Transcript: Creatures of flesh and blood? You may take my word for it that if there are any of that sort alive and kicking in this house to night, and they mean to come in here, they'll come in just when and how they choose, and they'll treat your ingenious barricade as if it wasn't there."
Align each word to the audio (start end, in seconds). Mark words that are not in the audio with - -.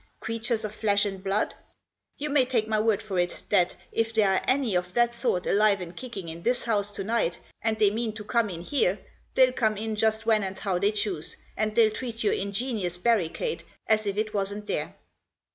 Creatures 0.19 0.65
of 0.65 0.73
flesh 0.73 1.05
and 1.05 1.23
blood? 1.23 1.53
You 2.17 2.31
may 2.31 2.43
take 2.43 2.67
my 2.67 2.79
word 2.79 3.03
for 3.03 3.19
it 3.19 3.41
that 3.49 3.75
if 3.91 4.11
there 4.15 4.29
are 4.31 4.41
any 4.47 4.73
of 4.73 4.95
that 4.95 5.13
sort 5.13 5.45
alive 5.45 5.79
and 5.79 5.95
kicking 5.95 6.27
in 6.27 6.41
this 6.41 6.63
house 6.63 6.89
to 6.93 7.03
night, 7.03 7.37
and 7.61 7.77
they 7.77 7.91
mean 7.91 8.11
to 8.13 8.23
come 8.23 8.49
in 8.49 8.63
here, 8.63 8.97
they'll 9.35 9.53
come 9.53 9.77
in 9.77 9.95
just 9.95 10.25
when 10.25 10.41
and 10.41 10.57
how 10.57 10.79
they 10.79 10.91
choose, 10.91 11.37
and 11.55 11.75
they'll 11.75 11.91
treat 11.91 12.23
your 12.23 12.33
ingenious 12.33 12.97
barricade 12.97 13.63
as 13.85 14.07
if 14.07 14.17
it 14.17 14.33
wasn't 14.33 14.65
there." 14.65 14.95